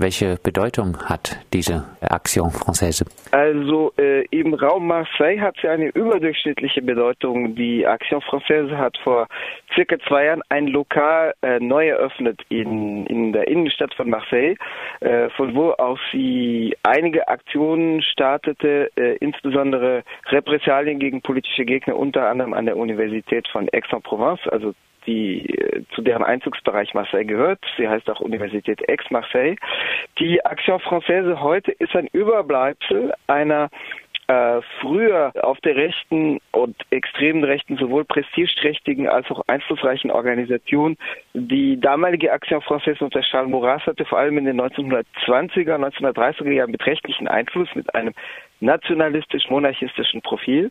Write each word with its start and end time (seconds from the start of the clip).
Welche 0.00 0.36
Bedeutung 0.40 0.96
hat 1.06 1.40
diese 1.52 1.84
Action 2.00 2.50
Française? 2.50 3.04
Also 3.32 3.92
äh, 3.98 4.24
im 4.30 4.54
Raum 4.54 4.86
Marseille 4.86 5.40
hat 5.40 5.56
sie 5.60 5.66
eine 5.66 5.88
überdurchschnittliche 5.88 6.82
Bedeutung. 6.82 7.56
Die 7.56 7.82
Action 7.82 8.20
Française 8.20 8.76
hat 8.76 8.96
vor 9.02 9.26
circa 9.74 9.98
zwei 10.06 10.26
Jahren 10.26 10.42
ein 10.50 10.68
Lokal 10.68 11.34
äh, 11.42 11.58
neu 11.58 11.88
eröffnet 11.88 12.40
in, 12.48 13.06
in 13.06 13.32
der 13.32 13.48
Innenstadt 13.48 13.92
von 13.94 14.08
Marseille, 14.08 14.54
äh, 15.00 15.30
von 15.30 15.56
wo 15.56 15.70
aus 15.72 15.98
sie 16.12 16.76
einige 16.84 17.26
Aktionen 17.26 18.00
startete, 18.00 18.92
äh, 18.96 19.16
insbesondere 19.16 20.04
Repressalien 20.26 21.00
gegen 21.00 21.22
politische 21.22 21.64
Gegner, 21.64 21.96
unter 21.96 22.28
anderem 22.28 22.54
an 22.54 22.66
der 22.66 22.76
Universität 22.76 23.48
von 23.48 23.68
Aix-en-Provence, 23.72 24.46
also 24.46 24.74
die 25.08 25.48
äh, 25.48 25.82
zu 25.94 26.02
deren 26.02 26.22
Einzugsbereich 26.22 26.94
Marseille 26.94 27.24
gehört. 27.24 27.60
Sie 27.76 27.88
heißt 27.88 28.08
auch 28.10 28.20
Universität 28.20 28.86
Aix-Marseille. 28.88 29.56
Die 30.18 30.38
Action 30.38 30.78
Française 30.80 31.40
heute 31.40 31.72
ist 31.72 31.96
ein 31.96 32.08
Überbleibsel 32.12 33.14
einer 33.26 33.70
äh, 34.28 34.60
früher 34.82 35.32
auf 35.40 35.58
der 35.62 35.76
rechten 35.76 36.38
und 36.52 36.76
extremen 36.90 37.44
rechten 37.44 37.78
sowohl 37.78 38.04
prestigeträchtigen 38.04 39.08
als 39.08 39.30
auch 39.30 39.42
einflussreichen 39.46 40.10
Organisation. 40.10 40.98
Die 41.32 41.80
damalige 41.80 42.28
Action 42.28 42.60
Française 42.60 43.02
unter 43.02 43.22
Charles 43.22 43.50
Maurras 43.50 43.86
hatte 43.86 44.04
vor 44.04 44.18
allem 44.18 44.36
in 44.36 44.44
den 44.44 44.60
1920er, 44.60 45.76
1930er 45.76 46.52
Jahren 46.52 46.72
beträchtlichen 46.72 47.26
Einfluss 47.26 47.74
mit 47.74 47.94
einem 47.94 48.12
nationalistisch-monarchistischen 48.60 50.22
Profil, 50.22 50.70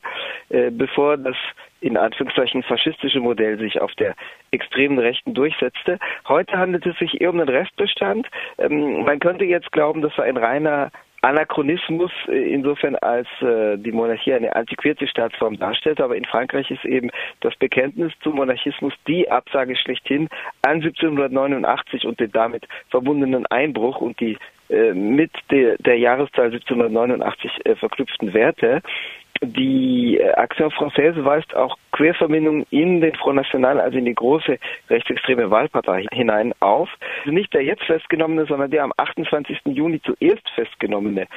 äh, 0.50 0.72
bevor 0.72 1.18
das 1.18 1.36
in 1.80 1.98
Anführungszeichen 1.98 2.64
faschistische 2.64 3.20
Modell 3.20 3.58
sich 3.60 3.80
auf 3.80 3.94
der 3.96 4.16
extremen 4.52 4.98
Rechten 4.98 5.34
durchsetzte. 5.34 6.00
Heute 6.28 6.58
handelt 6.58 6.86
es 6.86 6.98
sich 6.98 7.22
eher 7.22 7.30
um 7.30 7.38
den 7.38 7.50
Restbestand. 7.50 8.28
Ähm, 8.58 9.04
man 9.04 9.20
könnte 9.20 9.46
jetzt 9.46 9.72
glauben, 9.72 10.02
das 10.02 10.18
war 10.18 10.26
ein 10.26 10.38
reiner 10.38 10.92
Anachronismus 11.22 12.12
äh, 12.28 12.54
insofern 12.54 12.96
als 12.96 13.28
äh, 13.42 13.78
die 13.78 13.92
Monarchie 13.92 14.34
eine 14.34 14.56
antiquierte 14.56 15.08
Staatsform 15.08 15.58
darstellt, 15.58 16.00
aber 16.00 16.16
in 16.16 16.26
Frankreich 16.26 16.70
ist 16.70 16.86
eben 16.86 17.10
das 17.42 17.56
Bekenntnis 17.56 18.14
zum 18.22 18.36
Monarchismus 18.36 18.94
die 19.08 19.30
Absage 19.30 19.76
schlechthin 19.76 20.30
an 20.62 20.82
1789 20.82 22.06
und 22.06 22.20
den 22.20 22.32
damit 22.32 22.68
verbundenen 22.90 23.46
Einbruch 23.48 24.00
und 24.00 24.20
die 24.20 24.38
äh, 24.70 24.94
mit 24.94 25.32
der, 25.50 25.78
der 25.78 25.98
Jahreszahl 25.98 26.48
1789 26.48 27.52
äh, 27.66 27.76
verknüpften 27.76 28.34
Werte. 28.34 28.82
Die 29.42 29.97
Action 30.38 30.72
Française 30.72 31.24
weist 31.26 31.56
auch 31.56 31.78
Querverbindungen 31.92 32.66
in 32.70 33.02
den 33.02 33.16
Front 33.16 33.38
National, 33.38 33.80
also 33.80 33.98
in 33.98 34.06
die 34.06 34.14
große 34.14 34.58
rechtsextreme 34.90 35.50
Wahlpartei 35.50 36.06
hinein 36.12 36.54
auf. 36.60 36.90
Also 37.20 37.32
nicht 37.32 37.54
der 37.54 37.64
jetzt 37.64 37.84
festgenommene, 37.84 38.46
sondern 38.46 38.72
der 38.72 38.84
am 38.84 38.94
28. 38.98 39.60
Juni 39.66 40.02
zuerst 40.02 40.48
festgenommene 40.56 41.28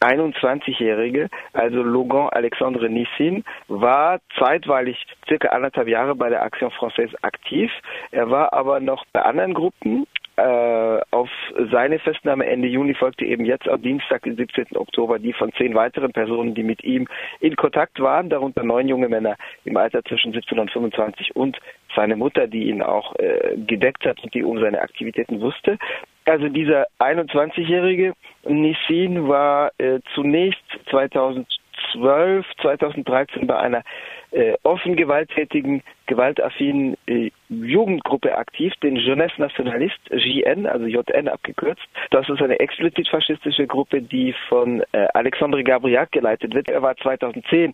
21-Jährige, 0.00 1.28
also 1.52 1.82
Logan 1.82 2.28
Alexandre 2.30 2.88
Nissin, 2.88 3.44
war 3.68 4.20
zeitweilig 4.38 4.96
circa 5.26 5.48
anderthalb 5.48 5.88
Jahre 5.88 6.14
bei 6.14 6.28
der 6.28 6.42
Action 6.42 6.70
Française 6.70 7.14
aktiv. 7.22 7.70
Er 8.10 8.30
war 8.30 8.52
aber 8.52 8.80
noch 8.80 9.04
bei 9.12 9.22
anderen 9.22 9.54
Gruppen 9.54 10.06
äh, 10.38 11.00
auf 11.10 11.28
seine 11.70 11.98
Festnahme 11.98 12.46
Ende 12.46 12.68
Juni 12.68 12.94
folgte 12.94 13.24
eben 13.24 13.44
jetzt 13.44 13.68
am 13.68 13.82
Dienstag, 13.82 14.22
den 14.22 14.36
17. 14.36 14.76
Oktober, 14.76 15.18
die 15.18 15.32
von 15.32 15.52
zehn 15.54 15.74
weiteren 15.74 16.12
Personen, 16.12 16.54
die 16.54 16.62
mit 16.62 16.84
ihm 16.84 17.08
in 17.40 17.56
Kontakt 17.56 17.98
waren, 18.00 18.30
darunter 18.30 18.62
neun 18.62 18.88
junge 18.88 19.08
Männer 19.08 19.36
im 19.64 19.76
Alter 19.76 20.04
zwischen 20.04 20.32
17 20.32 20.58
und 20.58 20.70
25 20.70 21.34
und 21.34 21.58
seine 21.96 22.14
Mutter, 22.14 22.46
die 22.46 22.68
ihn 22.68 22.82
auch 22.82 23.16
äh, 23.16 23.56
gedeckt 23.56 24.06
hat 24.06 24.22
und 24.22 24.32
die 24.32 24.44
um 24.44 24.60
seine 24.60 24.80
Aktivitäten 24.80 25.40
wusste. 25.40 25.76
Also 26.24 26.48
dieser 26.48 26.86
21-jährige 27.00 28.12
Nissin 28.46 29.26
war 29.26 29.72
äh, 29.78 29.98
zunächst 30.14 30.62
2012, 30.90 32.46
2013 32.62 33.46
bei 33.46 33.56
einer 33.56 33.82
äh, 34.30 34.54
offen 34.62 34.96
gewalttätigen, 34.96 35.82
gewaltaffinen 36.06 36.96
äh, 37.06 37.30
Jugendgruppe 37.48 38.36
aktiv, 38.36 38.72
den 38.82 38.96
Jeunesse 38.96 39.40
Nationaliste, 39.40 40.16
JN, 40.16 40.66
also 40.66 40.86
JN 40.86 41.28
abgekürzt. 41.28 41.82
Das 42.10 42.28
ist 42.28 42.42
eine 42.42 42.60
explizit 42.60 43.08
faschistische 43.08 43.66
Gruppe, 43.66 44.02
die 44.02 44.34
von 44.48 44.82
äh, 44.92 45.06
Alexandre 45.14 45.64
Gabriac 45.64 46.12
geleitet 46.12 46.54
wird. 46.54 46.68
Er 46.70 46.82
war 46.82 46.96
2010 46.96 47.72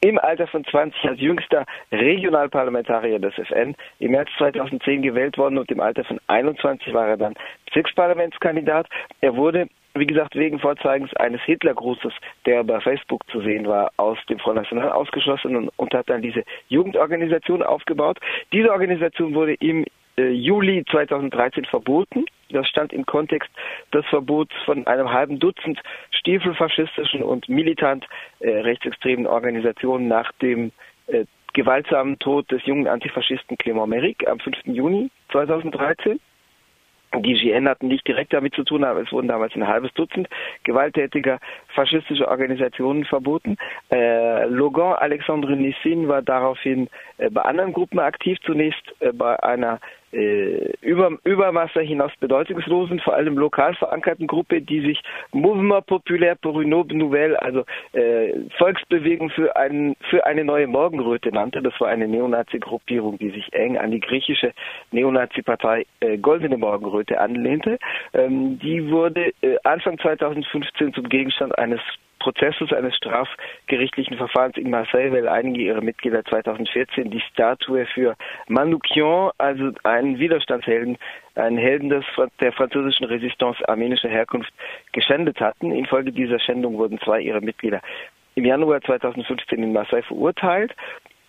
im 0.00 0.18
Alter 0.18 0.46
von 0.46 0.64
20 0.64 1.02
als 1.04 1.20
jüngster 1.20 1.64
Regionalparlamentarier 1.90 3.18
des 3.18 3.34
FN 3.38 3.74
im 4.00 4.10
März 4.10 4.28
2010 4.36 5.00
gewählt 5.00 5.38
worden 5.38 5.56
und 5.56 5.70
im 5.70 5.80
Alter 5.80 6.04
von 6.04 6.20
21 6.26 6.92
war 6.92 7.08
er 7.08 7.16
dann 7.16 7.34
Bezirksparlamentskandidat. 7.64 8.86
Er 9.22 9.34
wurde 9.34 9.68
wie 9.96 10.06
gesagt, 10.06 10.34
wegen 10.34 10.58
Vorzeigens 10.58 11.14
eines 11.16 11.40
Hitlergrußes, 11.42 12.12
der 12.46 12.64
bei 12.64 12.80
Facebook 12.80 13.28
zu 13.30 13.40
sehen 13.40 13.66
war, 13.66 13.92
aus 13.96 14.18
dem 14.28 14.38
Front 14.38 14.56
National 14.56 14.90
ausgeschlossen 14.90 15.56
und, 15.56 15.68
und 15.76 15.94
hat 15.94 16.10
dann 16.10 16.22
diese 16.22 16.44
Jugendorganisation 16.68 17.62
aufgebaut. 17.62 18.18
Diese 18.52 18.72
Organisation 18.72 19.34
wurde 19.34 19.54
im 19.54 19.84
äh, 20.16 20.30
Juli 20.30 20.84
2013 20.90 21.64
verboten. 21.64 22.24
Das 22.50 22.68
stand 22.68 22.92
im 22.92 23.06
Kontext 23.06 23.50
des 23.92 24.04
Verbots 24.06 24.52
von 24.64 24.86
einem 24.86 25.10
halben 25.10 25.38
Dutzend 25.38 25.80
stiefelfaschistischen 26.10 27.22
und 27.22 27.48
militant 27.48 28.06
äh, 28.40 28.50
rechtsextremen 28.50 29.26
Organisationen 29.26 30.08
nach 30.08 30.32
dem 30.42 30.72
äh, 31.06 31.24
gewaltsamen 31.52 32.18
Tod 32.18 32.50
des 32.50 32.64
jungen 32.66 32.88
Antifaschisten 32.88 33.56
Clément 33.56 33.88
Méric 33.88 34.26
am 34.28 34.40
5. 34.40 34.56
Juni 34.64 35.10
2013. 35.30 36.18
Die 37.20 37.34
GN 37.34 37.68
hatten 37.68 37.88
nicht 37.88 38.06
direkt 38.06 38.32
damit 38.32 38.54
zu 38.54 38.64
tun, 38.64 38.84
aber 38.84 39.02
es 39.02 39.12
wurden 39.12 39.28
damals 39.28 39.54
ein 39.54 39.66
halbes 39.66 39.92
Dutzend 39.94 40.28
gewalttätiger 40.64 41.38
faschistischer 41.68 42.28
Organisationen 42.28 43.04
verboten. 43.04 43.56
Äh, 43.92 44.46
Logan 44.46 44.94
Alexandre 44.94 45.56
Nissin 45.56 46.08
war 46.08 46.22
daraufhin 46.22 46.88
äh, 47.18 47.30
bei 47.30 47.42
anderen 47.42 47.72
Gruppen 47.72 47.98
aktiv, 47.98 48.38
zunächst 48.44 48.82
äh, 49.00 49.12
bei 49.12 49.40
einer 49.42 49.80
äh, 50.14 50.72
über, 50.80 51.10
Übermaße 51.24 51.80
hinaus 51.80 52.12
bedeutungslosen, 52.20 53.00
vor 53.00 53.14
allem 53.14 53.36
lokal 53.36 53.74
verankerten 53.74 54.26
Gruppe, 54.26 54.62
die 54.62 54.80
sich 54.80 55.02
Mouvement 55.32 55.84
Populaire 55.86 56.36
pour 56.36 56.60
une 56.60 56.70
Nouvelle, 56.70 57.40
also 57.40 57.64
äh, 57.92 58.32
Volksbewegung 58.58 59.30
für, 59.30 59.56
einen, 59.56 59.96
für 60.10 60.24
eine 60.26 60.44
neue 60.44 60.66
Morgenröte 60.66 61.30
nannte. 61.30 61.62
Das 61.62 61.78
war 61.80 61.88
eine 61.88 62.08
Neonazi-Gruppierung, 62.08 63.18
die 63.18 63.30
sich 63.30 63.52
eng 63.52 63.76
an 63.78 63.90
die 63.90 64.00
griechische 64.00 64.52
Neonazi-Partei 64.92 65.86
äh, 66.00 66.18
Goldene 66.18 66.56
Morgenröte 66.56 67.20
anlehnte. 67.20 67.78
Ähm, 68.12 68.58
die 68.58 68.90
wurde 68.90 69.32
äh, 69.42 69.56
Anfang 69.64 69.98
2015 69.98 70.94
zum 70.94 71.08
Gegenstand 71.08 71.58
eines 71.58 71.80
Prozesses 72.24 72.72
eines 72.72 72.96
strafgerichtlichen 72.96 74.16
Verfahrens 74.16 74.56
in 74.56 74.70
Marseille, 74.70 75.12
weil 75.12 75.28
einige 75.28 75.62
ihrer 75.62 75.82
Mitglieder 75.82 76.24
2014 76.24 77.10
die 77.10 77.20
Statue 77.20 77.84
für 77.84 78.16
Manoukian, 78.48 79.30
also 79.36 79.72
einen 79.82 80.18
Widerstandshelden, 80.18 80.96
einen 81.34 81.58
Helden 81.58 81.90
des, 81.90 82.04
der 82.40 82.52
französischen 82.52 83.04
Resistance 83.04 83.62
armenischer 83.68 84.08
Herkunft, 84.08 84.52
geschändet 84.92 85.38
hatten. 85.38 85.70
Infolge 85.70 86.12
dieser 86.12 86.38
Schändung 86.38 86.78
wurden 86.78 86.98
zwei 87.00 87.20
ihrer 87.20 87.42
Mitglieder 87.42 87.82
im 88.36 88.46
Januar 88.46 88.80
2015 88.80 89.62
in 89.62 89.74
Marseille 89.74 90.02
verurteilt 90.02 90.74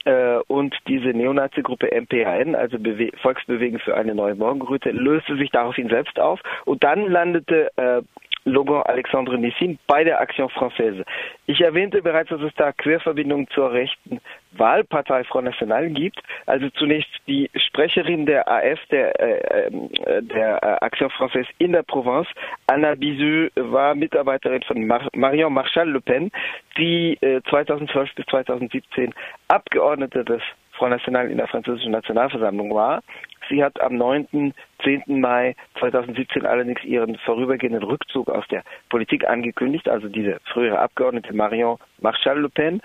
äh, 0.06 0.38
und 0.48 0.76
diese 0.88 1.10
Neonazi-Gruppe 1.10 1.90
MPAN, 1.92 2.56
also 2.56 2.80
Bewe 2.80 3.12
Volksbewegung 3.22 3.80
für 3.80 3.96
eine 3.96 4.16
neue 4.16 4.36
Morgenröte, 4.36 4.92
löste 4.92 5.36
sich 5.36 5.50
daraufhin 5.50 5.90
selbst 5.90 6.20
auf 6.20 6.40
und 6.66 6.84
dann 6.84 7.10
landete 7.10 7.70
äh, 7.76 8.02
Logan 8.46 8.84
Alexandre 8.84 9.38
Nissin 9.38 9.78
bei 9.88 10.04
der 10.04 10.22
Action 10.22 10.48
Française. 10.50 11.04
Ich 11.48 11.62
erwähnte 11.62 12.02
bereits, 12.02 12.30
dass 12.30 12.42
es 12.42 12.54
da 12.56 12.72
Querverbindungen 12.72 13.48
zur 13.50 13.72
rechten 13.72 14.22
Wahlpartei 14.54 15.24
Front 15.26 15.46
National 15.46 15.90
gibt. 15.90 16.22
Also 16.46 16.70
zunächst 16.70 17.10
die 17.28 17.50
Sprecherin 17.56 18.26
der 18.26 18.48
AF, 18.48 18.80
der, 18.92 19.20
äh, 19.20 19.68
äh, 19.68 20.22
der 20.22 20.64
äh, 20.64 20.86
Action 20.86 21.10
Française 21.10 21.48
in 21.58 21.74
der 21.74 21.84
Provence, 21.84 22.28
Anna 22.68 22.96
Biseux, 22.96 23.52
war 23.56 23.96
Mitarbeiterin 23.96 24.62
von 24.64 24.86
Mar 24.86 25.08
Marion 25.14 25.54
Marchal 25.54 25.90
Le 25.90 26.02
Pen, 26.02 26.32
die 26.78 27.18
äh, 27.22 27.42
2012 27.50 28.16
bis 28.16 28.26
2017 28.28 29.14
Abgeordnete 29.48 30.24
des 30.24 30.42
Front 30.74 30.92
National 30.92 31.32
in 31.32 31.38
der 31.38 31.48
französischen 31.48 31.92
Nationalversammlung 31.92 32.74
war. 32.74 33.02
Sie 33.50 33.64
hat 33.64 33.80
am 33.82 33.96
9. 33.98 34.54
10. 34.84 35.04
Mai 35.08 35.56
2017 35.80 36.46
allerdings 36.46 36.84
ihren 36.84 37.18
vorübergehenden 37.18 37.84
Rückzug 37.84 38.30
aus 38.30 38.48
der 38.50 38.64
Politik 38.90 39.28
angekündigt, 39.28 39.90
also 39.90 40.08
diese 40.08 40.40
frühere 40.46 40.80
Abgeordnete 40.80 41.34
Marion 41.34 41.78
Marchal 42.00 42.42
Le 42.42 42.50
Pen. 42.50 42.82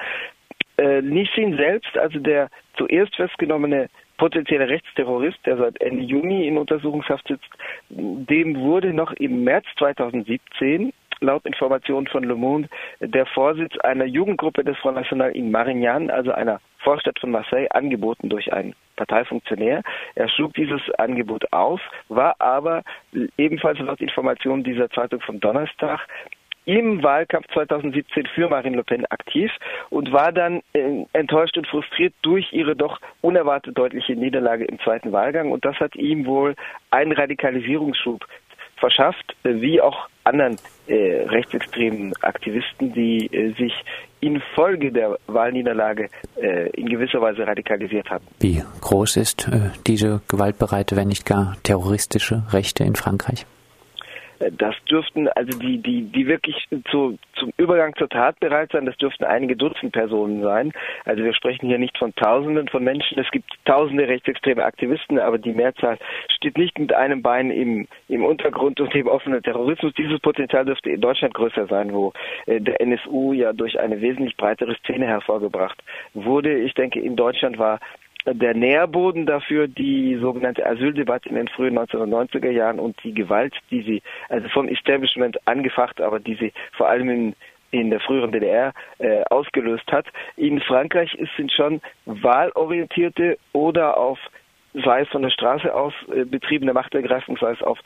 Äh, 0.78 1.02
Nissin 1.02 1.56
selbst, 1.56 1.96
also 1.98 2.18
der 2.18 2.48
zuerst 2.76 3.14
festgenommene 3.16 3.88
potenzielle 4.16 4.68
Rechtsterrorist, 4.68 5.38
der 5.46 5.56
seit 5.56 5.80
Ende 5.80 6.02
Juni 6.02 6.46
in 6.46 6.58
Untersuchungshaft 6.58 7.26
sitzt, 7.28 7.48
dem 7.88 8.56
wurde 8.60 8.92
noch 8.92 9.12
im 9.12 9.44
März 9.44 9.64
2017 9.78 10.92
laut 11.20 11.44
Informationen 11.46 12.06
von 12.06 12.24
Le 12.24 12.34
Monde 12.34 12.68
der 13.00 13.26
Vorsitz 13.26 13.76
einer 13.80 14.06
Jugendgruppe 14.06 14.64
des 14.64 14.76
Front 14.78 14.96
National 14.96 15.30
in 15.32 15.50
Marignan, 15.50 16.10
also 16.10 16.32
einer 16.32 16.60
Vorstadt 16.78 17.18
von 17.18 17.30
Marseille 17.30 17.68
angeboten 17.70 18.28
durch 18.28 18.52
einen 18.52 18.74
Parteifunktionär. 18.96 19.82
Er 20.14 20.28
schlug 20.28 20.54
dieses 20.54 20.80
Angebot 20.98 21.52
aus, 21.52 21.80
war 22.08 22.36
aber 22.38 22.82
ebenfalls 23.36 23.78
laut 23.78 24.00
Informationen 24.00 24.64
dieser 24.64 24.90
Zeitung 24.90 25.20
vom 25.20 25.40
Donnerstag 25.40 26.06
im 26.66 27.02
Wahlkampf 27.02 27.46
2017 27.52 28.26
für 28.26 28.48
Marine 28.48 28.76
Le 28.76 28.84
Pen 28.84 29.06
aktiv 29.06 29.50
und 29.88 30.12
war 30.12 30.30
dann 30.30 30.60
äh, 30.72 31.04
enttäuscht 31.12 31.56
und 31.56 31.66
frustriert 31.66 32.14
durch 32.22 32.52
ihre 32.52 32.76
doch 32.76 33.00
unerwartet 33.22 33.76
deutliche 33.76 34.14
Niederlage 34.14 34.66
im 34.66 34.78
zweiten 34.80 35.10
Wahlgang. 35.10 35.50
Und 35.50 35.64
das 35.64 35.76
hat 35.80 35.96
ihm 35.96 36.26
wohl 36.26 36.54
einen 36.90 37.12
Radikalisierungsschub 37.12 38.24
verschafft, 38.76 39.34
äh, 39.44 39.60
wie 39.60 39.80
auch 39.80 40.08
anderen 40.24 40.58
äh, 40.90 41.22
rechtsextremen 41.28 42.12
Aktivisten, 42.20 42.92
die 42.92 43.26
äh, 43.26 43.52
sich 43.54 43.72
infolge 44.20 44.92
der 44.92 45.16
Wahlniederlage 45.26 46.08
äh, 46.36 46.68
in 46.70 46.88
gewisser 46.88 47.20
Weise 47.20 47.46
radikalisiert 47.46 48.10
haben. 48.10 48.24
Wie 48.40 48.62
groß 48.80 49.16
ist 49.16 49.48
äh, 49.48 49.70
diese 49.86 50.20
gewaltbereite, 50.28 50.96
wenn 50.96 51.08
nicht 51.08 51.24
gar 51.24 51.56
terroristische 51.62 52.42
Rechte 52.50 52.84
in 52.84 52.96
Frankreich? 52.96 53.46
Das 54.40 54.74
dürften, 54.90 55.28
also 55.28 55.58
die, 55.58 55.78
die, 55.78 56.02
die 56.02 56.26
wirklich 56.26 56.66
zu, 56.90 57.18
zum 57.34 57.52
Übergang 57.58 57.94
zur 57.96 58.08
Tat 58.08 58.40
bereit 58.40 58.72
sein, 58.72 58.86
das 58.86 58.96
dürften 58.96 59.24
einige 59.24 59.54
Dutzend 59.54 59.92
Personen 59.92 60.42
sein. 60.42 60.72
Also 61.04 61.22
wir 61.22 61.34
sprechen 61.34 61.68
hier 61.68 61.78
nicht 61.78 61.98
von 61.98 62.14
Tausenden 62.14 62.68
von 62.68 62.82
Menschen. 62.82 63.18
Es 63.18 63.30
gibt 63.30 63.52
tausende 63.66 64.08
rechtsextreme 64.08 64.64
Aktivisten, 64.64 65.18
aber 65.18 65.36
die 65.36 65.52
Mehrzahl 65.52 65.98
steht 66.28 66.56
nicht 66.56 66.78
mit 66.78 66.94
einem 66.94 67.20
Bein 67.20 67.50
im, 67.50 67.86
im 68.08 68.24
Untergrund 68.24 68.80
und 68.80 68.94
im 68.94 69.08
offenen 69.08 69.42
Terrorismus. 69.42 69.92
Dieses 69.98 70.18
Potenzial 70.20 70.64
dürfte 70.64 70.88
in 70.88 71.02
Deutschland 71.02 71.34
größer 71.34 71.66
sein, 71.66 71.92
wo 71.92 72.14
äh, 72.46 72.60
der 72.60 72.80
NSU 72.80 73.34
ja 73.34 73.52
durch 73.52 73.78
eine 73.78 74.00
wesentlich 74.00 74.38
breitere 74.38 74.74
Szene 74.76 75.06
hervorgebracht 75.06 75.82
wurde. 76.14 76.58
Ich 76.60 76.72
denke, 76.72 76.98
in 77.00 77.14
Deutschland 77.14 77.58
war 77.58 77.78
der 78.26 78.54
Nährboden 78.54 79.26
dafür 79.26 79.68
die 79.68 80.16
sogenannte 80.20 80.66
Asyldebatte 80.66 81.28
in 81.28 81.36
den 81.36 81.48
frühen 81.48 81.78
1990er 81.78 82.50
Jahren 82.50 82.78
und 82.78 83.02
die 83.02 83.14
Gewalt, 83.14 83.54
die 83.70 83.82
sie, 83.82 84.02
also 84.28 84.48
vom 84.48 84.68
Establishment 84.68 85.36
angefacht, 85.46 86.00
aber 86.00 86.20
die 86.20 86.34
sie 86.34 86.52
vor 86.76 86.88
allem 86.88 87.08
in, 87.08 87.34
in 87.70 87.90
der 87.90 88.00
früheren 88.00 88.32
DDR 88.32 88.72
äh, 88.98 89.22
ausgelöst 89.30 89.90
hat. 89.90 90.06
In 90.36 90.60
Frankreich 90.60 91.16
sind 91.36 91.52
schon 91.52 91.80
wahlorientierte 92.04 93.38
oder 93.52 93.96
auf, 93.96 94.18
sei 94.74 95.02
es 95.02 95.08
von 95.08 95.22
der 95.22 95.30
Straße 95.30 95.72
aus 95.74 95.94
äh, 96.14 96.24
betriebene 96.24 96.72
Machtergreifung, 96.72 97.36
sei 97.40 97.52
es 97.52 97.62
auf 97.62 97.78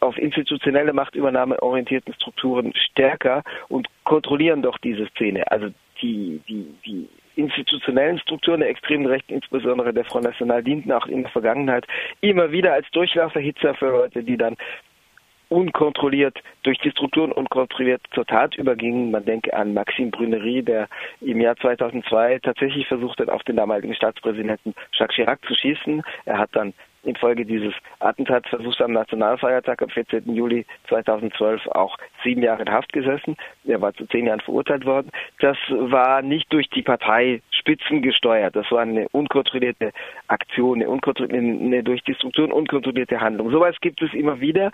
auf 0.00 0.18
institutionelle 0.18 0.92
Machtübernahme 0.92 1.62
orientierten 1.62 2.12
Strukturen 2.14 2.72
stärker 2.74 3.44
und 3.68 3.86
kontrollieren 4.02 4.62
doch 4.62 4.78
diese 4.78 5.06
Szene. 5.10 5.48
Also 5.48 5.68
die, 6.02 6.40
die, 6.48 6.74
die 6.84 7.08
institutionellen 7.36 8.18
Strukturen 8.18 8.60
der 8.60 8.70
extremen 8.70 9.06
Rechten, 9.06 9.34
insbesondere 9.34 9.92
der 9.92 10.04
Front 10.04 10.24
National, 10.24 10.62
dienten 10.62 10.92
auch 10.92 11.06
in 11.06 11.22
der 11.22 11.30
Vergangenheit 11.30 11.86
immer 12.20 12.52
wieder 12.52 12.72
als 12.72 12.90
Durchlauferhitzer 12.90 13.74
für 13.74 13.90
Leute, 13.90 14.22
die 14.22 14.36
dann 14.36 14.56
unkontrolliert 15.50 16.38
durch 16.62 16.78
die 16.78 16.92
Strukturen 16.92 17.32
unkontrolliert 17.32 18.02
zur 18.14 18.24
Tat 18.24 18.56
übergingen. 18.56 19.10
Man 19.10 19.24
denke 19.24 19.52
an 19.52 19.74
Maxime 19.74 20.10
Brünery, 20.10 20.62
der 20.62 20.88
im 21.20 21.40
Jahr 21.40 21.56
2002 21.56 22.38
tatsächlich 22.38 22.86
versucht 22.86 23.18
hat, 23.18 23.28
auf 23.28 23.42
den 23.42 23.56
damaligen 23.56 23.94
Staatspräsidenten 23.94 24.74
Jacques 24.92 25.16
Chirac 25.16 25.44
zu 25.44 25.54
schießen. 25.54 26.02
Er 26.24 26.38
hat 26.38 26.50
dann 26.52 26.72
infolge 27.02 27.46
dieses 27.46 27.74
Attentatsversuchs 27.98 28.80
am 28.80 28.92
Nationalfeiertag 28.92 29.82
am 29.82 29.88
14. 29.88 30.34
Juli 30.34 30.66
2012 30.88 31.66
auch 31.68 31.96
sieben 32.22 32.42
Jahre 32.42 32.62
in 32.62 32.70
Haft 32.70 32.92
gesessen. 32.92 33.36
Er 33.64 33.80
war 33.80 33.94
zu 33.94 34.06
zehn 34.06 34.26
Jahren 34.26 34.40
verurteilt 34.40 34.84
worden. 34.84 35.10
Das 35.40 35.56
war 35.70 36.22
nicht 36.22 36.52
durch 36.52 36.68
die 36.70 36.82
Parteispitzen 36.82 38.02
gesteuert. 38.02 38.56
Das 38.56 38.70
war 38.70 38.80
eine 38.80 39.08
unkontrollierte 39.10 39.92
Aktion, 40.28 40.80
eine, 40.80 40.90
unkontrollierte, 40.90 41.36
eine 41.38 41.82
durch 41.82 42.02
die 42.02 42.16
unkontrollierte 42.22 43.20
Handlung. 43.20 43.50
Sowas 43.50 43.76
gibt 43.80 44.02
es 44.02 44.12
immer 44.12 44.40
wieder 44.40 44.70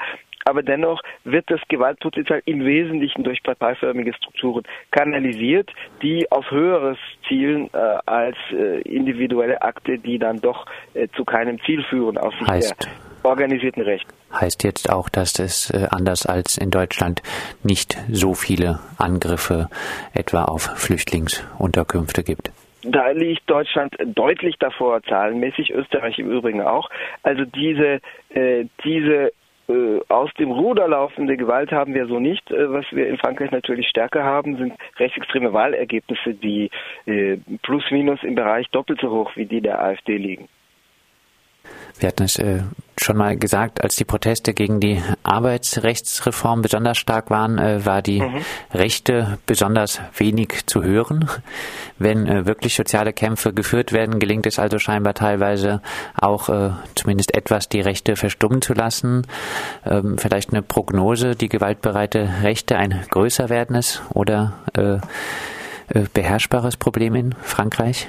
aber 0.46 0.62
dennoch 0.62 1.02
wird 1.24 1.50
das 1.50 1.60
Gewaltpotenzial 1.68 2.40
im 2.44 2.64
Wesentlichen 2.64 3.24
durch 3.24 3.42
parteiförmige 3.42 4.14
Strukturen 4.14 4.62
kanalisiert, 4.92 5.70
die 6.02 6.30
auf 6.30 6.50
höheres 6.50 6.98
zielen 7.28 7.68
äh, 7.72 7.78
als 8.06 8.36
äh, 8.52 8.80
individuelle 8.82 9.60
Akte, 9.60 9.98
die 9.98 10.18
dann 10.18 10.40
doch 10.40 10.66
äh, 10.94 11.08
zu 11.16 11.24
keinem 11.24 11.60
Ziel 11.62 11.82
führen 11.90 12.16
aus 12.16 12.32
Sicht 12.38 12.48
heißt, 12.48 12.84
der 12.84 12.92
organisierten 13.24 13.82
Recht. 13.82 14.06
Heißt 14.32 14.62
jetzt 14.62 14.88
auch, 14.88 15.08
dass 15.08 15.38
es 15.40 15.70
äh, 15.70 15.88
anders 15.90 16.26
als 16.26 16.58
in 16.58 16.70
Deutschland 16.70 17.22
nicht 17.64 17.96
so 18.08 18.34
viele 18.34 18.78
Angriffe 18.98 19.68
etwa 20.14 20.44
auf 20.44 20.62
Flüchtlingsunterkünfte 20.76 22.22
gibt? 22.22 22.52
Da 22.82 23.10
liegt 23.10 23.50
Deutschland 23.50 23.96
deutlich 24.14 24.56
davor, 24.60 25.02
zahlenmäßig, 25.02 25.72
Österreich 25.72 26.20
im 26.20 26.30
Übrigen 26.30 26.62
auch. 26.62 26.88
Also 27.24 27.44
diese, 27.44 28.00
äh, 28.30 28.66
diese 28.84 29.32
äh, 29.68 30.00
aus 30.08 30.32
dem 30.34 30.50
Ruder 30.50 30.88
laufende 30.88 31.36
Gewalt 31.36 31.72
haben 31.72 31.94
wir 31.94 32.06
so 32.06 32.20
nicht. 32.20 32.50
Äh, 32.50 32.72
was 32.72 32.84
wir 32.90 33.08
in 33.08 33.18
Frankreich 33.18 33.50
natürlich 33.50 33.88
stärker 33.88 34.22
haben, 34.24 34.56
sind 34.56 34.74
rechtsextreme 34.98 35.52
Wahlergebnisse, 35.52 36.34
die 36.34 36.70
äh, 37.06 37.38
plus 37.62 37.84
minus 37.90 38.22
im 38.22 38.34
Bereich 38.34 38.68
doppelt 38.70 39.00
so 39.00 39.10
hoch 39.10 39.34
wie 39.36 39.46
die 39.46 39.60
der 39.60 39.82
AfD 39.82 40.16
liegen. 40.16 40.48
Wir 41.98 42.08
hatten 42.08 42.24
es 42.24 42.38
äh, 42.38 42.60
schon 43.00 43.16
mal 43.16 43.36
gesagt, 43.36 43.82
als 43.82 43.96
die 43.96 44.04
Proteste 44.04 44.52
gegen 44.52 44.80
die 44.80 45.02
Arbeitsrechtsreform 45.22 46.62
besonders 46.62 46.98
stark 46.98 47.30
waren, 47.30 47.58
äh, 47.58 47.84
war 47.84 48.02
die 48.02 48.20
mhm. 48.20 48.42
Rechte 48.72 49.38
besonders 49.46 50.00
wenig 50.16 50.66
zu 50.66 50.82
hören. 50.82 51.28
Wenn 51.98 52.26
äh, 52.26 52.46
wirklich 52.46 52.74
soziale 52.74 53.12
Kämpfe 53.12 53.52
geführt 53.52 53.92
werden, 53.92 54.18
gelingt 54.18 54.46
es 54.46 54.58
also 54.58 54.78
scheinbar 54.78 55.14
teilweise 55.14 55.80
auch 56.14 56.48
äh, 56.48 56.70
zumindest 56.94 57.34
etwas 57.34 57.68
die 57.68 57.80
Rechte 57.80 58.16
verstummen 58.16 58.60
zu 58.60 58.74
lassen. 58.74 59.26
Ähm, 59.84 60.18
vielleicht 60.18 60.50
eine 60.50 60.62
Prognose, 60.62 61.34
die 61.34 61.48
gewaltbereite 61.48 62.28
Rechte 62.42 62.76
ein 62.76 63.04
größer 63.10 63.48
werdendes 63.48 64.02
oder 64.10 64.54
äh, 64.74 64.98
äh, 65.88 66.06
beherrschbares 66.12 66.76
Problem 66.76 67.14
in 67.14 67.34
Frankreich? 67.42 68.08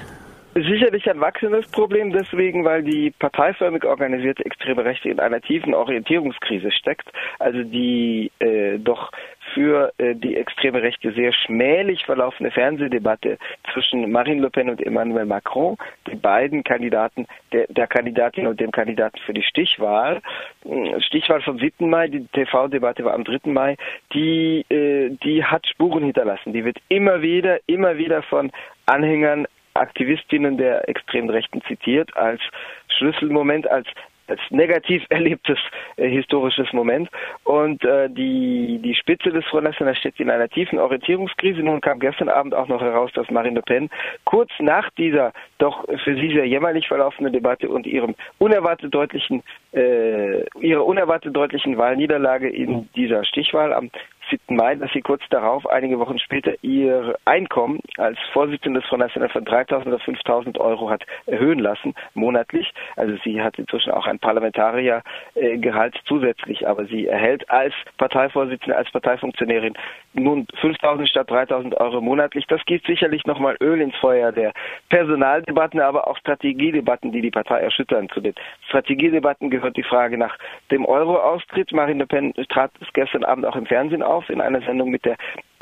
Sicherlich 0.66 1.08
ein 1.08 1.20
wachsendes 1.20 1.68
Problem 1.68 2.10
deswegen, 2.10 2.64
weil 2.64 2.82
die 2.82 3.12
parteiförmig 3.12 3.84
organisierte 3.84 4.44
extreme 4.44 4.84
Rechte 4.84 5.08
in 5.08 5.20
einer 5.20 5.40
tiefen 5.40 5.72
Orientierungskrise 5.72 6.72
steckt, 6.72 7.08
also 7.38 7.62
die 7.62 8.32
äh, 8.40 8.78
doch 8.78 9.12
für 9.54 9.92
äh, 9.98 10.16
die 10.16 10.36
extreme 10.36 10.82
Rechte 10.82 11.12
sehr 11.12 11.32
schmählich 11.32 12.04
verlaufende 12.04 12.50
Fernsehdebatte 12.50 13.38
zwischen 13.72 14.10
Marine 14.10 14.42
Le 14.42 14.50
Pen 14.50 14.68
und 14.68 14.84
Emmanuel 14.84 15.26
Macron, 15.26 15.76
die 16.10 16.16
beiden 16.16 16.64
Kandidaten, 16.64 17.26
der, 17.52 17.66
der 17.68 17.86
Kandidatin 17.86 18.48
und 18.48 18.58
dem 18.58 18.72
Kandidaten 18.72 19.18
für 19.26 19.34
die 19.34 19.44
Stichwahl, 19.44 20.20
äh, 20.64 21.00
Stichwahl 21.02 21.40
vom 21.40 21.58
7. 21.58 21.88
Mai, 21.88 22.08
die 22.08 22.26
TV-Debatte 22.32 23.04
war 23.04 23.14
am 23.14 23.22
3. 23.22 23.52
Mai, 23.52 23.76
die, 24.12 24.64
äh, 24.70 25.10
die 25.22 25.44
hat 25.44 25.68
Spuren 25.68 26.02
hinterlassen. 26.02 26.52
Die 26.52 26.64
wird 26.64 26.78
immer 26.88 27.22
wieder, 27.22 27.60
immer 27.66 27.96
wieder 27.96 28.22
von 28.22 28.50
Anhängern 28.86 29.46
Aktivistinnen 29.78 30.56
der 30.56 30.88
extremen 30.88 31.30
Rechten 31.30 31.62
zitiert 31.62 32.16
als 32.16 32.40
Schlüsselmoment, 32.88 33.70
als 33.70 33.86
als 34.28 34.40
negativ 34.50 35.02
erlebtes 35.08 35.58
äh, 35.96 36.08
historisches 36.08 36.72
Moment. 36.72 37.08
Und 37.44 37.84
äh, 37.84 38.08
die, 38.08 38.80
die 38.82 38.94
Spitze 38.94 39.30
des 39.30 39.44
Front 39.46 39.64
National 39.64 39.96
steht 39.96 40.20
in 40.20 40.30
einer 40.30 40.48
tiefen 40.48 40.78
Orientierungskrise. 40.78 41.60
Nun 41.60 41.80
kam 41.80 41.98
gestern 41.98 42.28
Abend 42.28 42.54
auch 42.54 42.68
noch 42.68 42.80
heraus, 42.80 43.10
dass 43.14 43.30
Marine 43.30 43.56
Le 43.56 43.62
Pen 43.62 43.90
kurz 44.24 44.50
nach 44.60 44.90
dieser 44.90 45.32
doch 45.58 45.84
für 46.04 46.14
sie 46.14 46.32
sehr 46.32 46.46
jämmerlich 46.46 46.86
verlaufenden 46.86 47.32
Debatte 47.32 47.68
und 47.68 47.86
ihrem 47.86 48.14
unerwartet 48.38 48.94
deutlichen, 48.94 49.42
äh, 49.72 50.44
ihrer 50.60 50.84
unerwartet 50.84 51.34
deutlichen 51.34 51.76
Wahlniederlage 51.78 52.48
in 52.48 52.88
dieser 52.94 53.24
Stichwahl 53.24 53.72
am 53.72 53.90
7. 54.30 54.56
Mai, 54.56 54.74
dass 54.74 54.90
sie 54.92 55.00
kurz 55.00 55.22
darauf, 55.30 55.66
einige 55.68 55.98
Wochen 55.98 56.18
später, 56.18 56.52
ihr 56.62 57.16
Einkommen 57.24 57.80
als 57.96 58.18
Vorsitzende 58.32 58.80
des 58.80 58.88
Front 58.88 59.00
National 59.00 59.28
von 59.28 59.44
3.000 59.44 59.94
auf 59.94 60.02
5.000 60.02 60.58
Euro 60.58 60.90
hat 60.90 61.04
erhöhen 61.26 61.58
lassen, 61.58 61.94
monatlich. 62.14 62.72
Also 62.96 63.16
sie 63.24 63.42
hat 63.42 63.58
inzwischen 63.58 63.92
auch 63.92 64.06
ein 64.06 64.18
Parlamentariergehalt 64.18 65.98
zusätzlich, 66.06 66.66
aber 66.68 66.86
sie 66.86 67.06
erhält 67.06 67.48
als 67.50 67.74
Parteivorsitzende, 67.96 68.76
als 68.76 68.90
Parteifunktionärin 68.90 69.74
nun 70.14 70.46
5.000 70.60 71.06
statt 71.06 71.30
3.000 71.30 71.76
Euro 71.76 72.00
monatlich. 72.00 72.46
Das 72.46 72.64
gibt 72.66 72.86
sicherlich 72.86 73.24
nochmal 73.26 73.56
Öl 73.60 73.80
ins 73.80 73.96
Feuer 73.96 74.32
der 74.32 74.52
Personaldebatten, 74.88 75.80
aber 75.80 76.08
auch 76.08 76.16
Strategiedebatten, 76.18 77.12
die 77.12 77.22
die 77.22 77.30
Partei 77.30 77.60
erschüttern. 77.60 78.08
Zu 78.10 78.20
den 78.20 78.34
Strategiedebatten 78.68 79.50
gehört 79.50 79.76
die 79.76 79.82
Frage 79.82 80.18
nach 80.18 80.36
dem 80.70 80.84
Euro-Austritt. 80.84 81.72
Marine 81.72 82.00
Le 82.00 82.06
Pen 82.06 82.34
trat 82.48 82.70
es 82.80 82.92
gestern 82.92 83.24
Abend 83.24 83.46
auch 83.46 83.56
im 83.56 83.66
Fernsehen 83.66 84.02
auf 84.02 84.17
auf 84.18 84.30
in 84.30 84.40
einer 84.40 84.60
Sendung 84.62 84.90
mit 84.90 85.04
der 85.04 85.16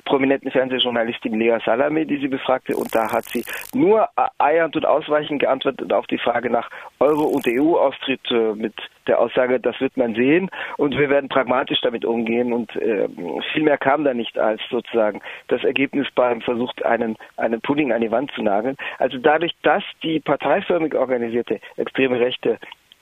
prominenten 0.06 0.50
Fernsehjournalistin 0.50 1.38
Lea 1.38 1.58
Salame, 1.64 2.06
die 2.06 2.18
sie 2.18 2.28
befragte. 2.28 2.76
Und 2.76 2.94
da 2.94 3.12
hat 3.12 3.24
sie 3.24 3.44
nur 3.74 4.08
eiernd 4.38 4.76
und 4.76 4.86
ausweichend 4.86 5.40
geantwortet 5.40 5.92
auf 5.92 6.06
die 6.06 6.18
Frage 6.18 6.48
nach 6.48 6.70
Euro- 7.00 7.26
und 7.26 7.46
EU-Austritt 7.46 8.20
äh, 8.30 8.54
mit 8.54 8.72
der 9.06 9.20
Aussage, 9.20 9.60
das 9.60 9.78
wird 9.80 9.96
man 9.96 10.14
sehen 10.14 10.48
und 10.78 10.96
wir 10.98 11.10
werden 11.10 11.28
pragmatisch 11.28 11.80
damit 11.82 12.04
umgehen. 12.04 12.52
Und 12.52 12.74
äh, 12.76 13.08
viel 13.52 13.64
mehr 13.64 13.78
kam 13.78 14.04
da 14.04 14.14
nicht 14.14 14.38
als 14.38 14.60
sozusagen 14.70 15.20
das 15.48 15.62
Ergebnis 15.64 16.06
beim 16.14 16.40
Versuch, 16.40 16.72
einen, 16.84 17.16
einen 17.36 17.60
Pudding 17.60 17.92
an 17.92 18.00
die 18.00 18.10
Wand 18.10 18.30
zu 18.32 18.42
nageln. 18.42 18.76
Also 18.98 19.18
dadurch, 19.18 19.54
dass 19.62 19.82
die 20.02 20.20
parteiförmig 20.20 20.94
organisierte 20.94 21.60
extreme 21.76 22.18
Rechte 22.18 22.58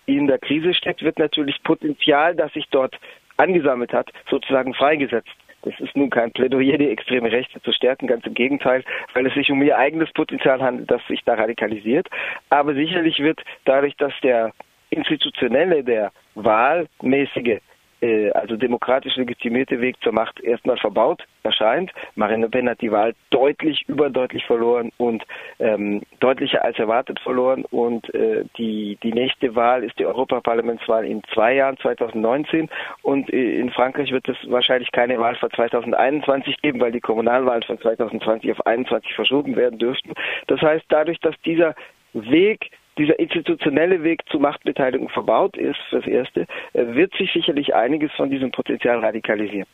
in 0.06 0.26
der 0.26 0.38
Krise 0.38 0.74
steckt, 0.74 1.02
wird 1.02 1.18
natürlich 1.18 1.62
Potenzial, 1.62 2.34
das 2.34 2.52
sich 2.52 2.66
dort 2.70 2.98
angesammelt 3.36 3.92
hat, 3.92 4.10
sozusagen 4.30 4.74
freigesetzt. 4.74 5.34
Das 5.64 5.80
ist 5.80 5.96
nun 5.96 6.10
kein 6.10 6.30
Plädoyer, 6.30 6.76
die 6.76 6.90
extreme 6.90 7.32
Rechte 7.32 7.60
zu 7.62 7.72
stärken, 7.72 8.06
ganz 8.06 8.26
im 8.26 8.34
Gegenteil, 8.34 8.84
weil 9.14 9.26
es 9.26 9.34
sich 9.34 9.50
um 9.50 9.62
ihr 9.62 9.78
eigenes 9.78 10.12
Potenzial 10.12 10.60
handelt, 10.60 10.90
das 10.90 11.00
sich 11.08 11.24
da 11.24 11.34
radikalisiert. 11.34 12.08
Aber 12.50 12.74
sicherlich 12.74 13.18
wird 13.18 13.42
dadurch, 13.64 13.96
dass 13.96 14.12
der 14.22 14.52
institutionelle, 14.90 15.82
der 15.82 16.12
wahlmäßige 16.34 17.60
äh, 18.04 18.30
also 18.32 18.56
demokratisch 18.56 19.16
legitimierte 19.16 19.80
Weg 19.80 19.96
zur 20.02 20.12
Macht 20.12 20.38
erstmal 20.40 20.76
verbaut 20.76 21.24
erscheint. 21.42 21.90
Marine 22.16 22.46
Le 22.46 22.50
Pen 22.50 22.68
hat 22.68 22.80
die 22.80 22.92
Wahl 22.92 23.14
deutlich, 23.30 23.84
überdeutlich 23.88 24.44
verloren 24.44 24.90
und 24.98 25.24
ähm, 25.58 26.02
deutlicher 26.20 26.64
als 26.64 26.78
erwartet 26.78 27.18
verloren. 27.20 27.64
Und 27.70 28.12
äh, 28.14 28.44
die, 28.58 28.98
die 29.02 29.12
nächste 29.12 29.54
Wahl 29.54 29.84
ist 29.84 29.98
die 29.98 30.06
Europaparlamentswahl 30.06 31.06
in 31.06 31.22
zwei 31.32 31.54
Jahren, 31.54 31.78
2019. 31.78 32.68
Und 33.02 33.32
äh, 33.32 33.58
in 33.58 33.70
Frankreich 33.70 34.12
wird 34.12 34.28
es 34.28 34.36
wahrscheinlich 34.48 34.92
keine 34.92 35.18
Wahl 35.18 35.36
vor 35.36 35.50
2021 35.50 36.60
geben, 36.60 36.80
weil 36.80 36.92
die 36.92 37.00
Kommunalwahlen 37.00 37.62
von 37.62 37.78
2020 37.78 38.50
auf 38.52 38.58
2021 38.58 39.14
verschoben 39.14 39.56
werden 39.56 39.78
dürften. 39.78 40.12
Das 40.46 40.60
heißt, 40.60 40.84
dadurch, 40.88 41.20
dass 41.20 41.34
dieser 41.44 41.74
Weg 42.12 42.70
dieser 42.98 43.18
institutionelle 43.18 44.02
Weg 44.02 44.22
zu 44.28 44.38
Machtbeteiligung 44.38 45.08
verbaut 45.08 45.56
ist, 45.56 45.78
fürs 45.90 46.06
Erste, 46.06 46.46
äh, 46.72 46.84
wird 46.94 47.14
sich 47.14 47.32
sicherlich 47.32 47.74
einiges 47.74 48.12
von 48.12 48.30
diesem 48.30 48.50
Potenzial 48.50 49.00
radikalisieren. 49.00 49.66